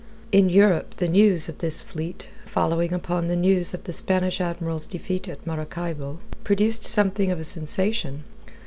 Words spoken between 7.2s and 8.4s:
of a sensation.